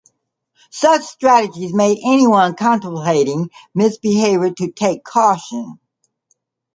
[0.71, 5.77] Such strategies made anyone contemplating misbehavior to take caution.